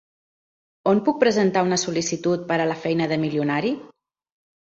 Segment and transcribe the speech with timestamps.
[0.91, 3.75] On puc presentar una sol·licitud per a la feina de milionari?